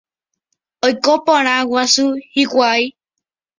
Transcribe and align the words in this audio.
Oiko 0.87 1.13
porã 1.25 1.55
guasu 1.69 2.05
hikuái. 2.33 2.83